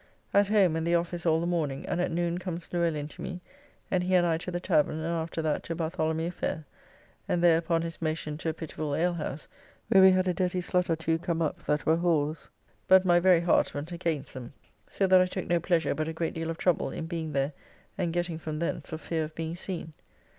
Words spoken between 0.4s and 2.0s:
home and the office all the morning,